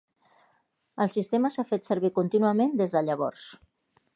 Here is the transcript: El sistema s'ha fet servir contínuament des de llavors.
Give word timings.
El 1.03 1.11
sistema 1.15 1.51
s'ha 1.55 1.65
fet 1.73 1.87
servir 1.91 2.11
contínuament 2.17 2.75
des 2.81 2.97
de 2.97 3.05
llavors. 3.11 3.45